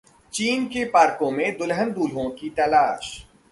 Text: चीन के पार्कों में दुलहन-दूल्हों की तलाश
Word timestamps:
चीन 0.33 0.65
के 0.65 0.85
पार्कों 0.85 1.29
में 1.31 1.57
दुलहन-दूल्हों 1.57 2.29
की 2.29 2.49
तलाश 2.49 3.25